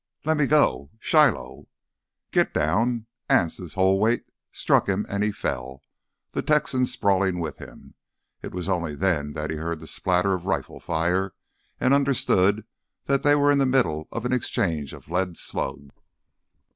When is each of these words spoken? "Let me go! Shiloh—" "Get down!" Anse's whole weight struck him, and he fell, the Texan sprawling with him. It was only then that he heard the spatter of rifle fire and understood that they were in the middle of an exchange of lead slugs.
"Let 0.25 0.37
me 0.37 0.47
go! 0.47 0.89
Shiloh—" 0.97 1.67
"Get 2.31 2.55
down!" 2.55 3.05
Anse's 3.29 3.75
whole 3.75 3.99
weight 3.99 4.25
struck 4.51 4.89
him, 4.89 5.05
and 5.07 5.23
he 5.23 5.31
fell, 5.31 5.83
the 6.31 6.41
Texan 6.41 6.87
sprawling 6.87 7.37
with 7.37 7.59
him. 7.59 7.93
It 8.41 8.51
was 8.51 8.67
only 8.67 8.95
then 8.95 9.33
that 9.33 9.51
he 9.51 9.57
heard 9.57 9.79
the 9.79 9.85
spatter 9.85 10.33
of 10.33 10.47
rifle 10.47 10.79
fire 10.79 11.35
and 11.79 11.93
understood 11.93 12.65
that 13.05 13.21
they 13.21 13.35
were 13.35 13.51
in 13.51 13.59
the 13.59 13.67
middle 13.67 14.07
of 14.11 14.25
an 14.25 14.33
exchange 14.33 14.91
of 14.91 15.11
lead 15.11 15.37
slugs. 15.37 15.93